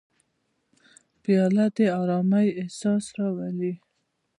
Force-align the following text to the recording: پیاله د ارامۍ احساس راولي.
پیاله 1.21 1.65
د 1.75 1.77
ارامۍ 2.01 2.47
احساس 2.61 3.05
راولي. 3.19 3.73